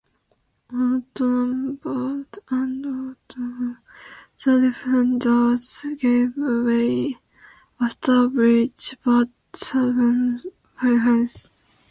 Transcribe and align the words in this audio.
Outnumbered 0.73 2.39
and 2.49 2.85
outgunned, 2.85 3.77
the 4.43 4.59
defenders 4.59 5.85
gave 5.99 6.35
way 6.37 7.19
after 7.79 8.23
a 8.23 8.27
brief, 8.27 8.95
but 9.05 9.29
stubborn, 9.53 10.41
defense. 10.81 11.51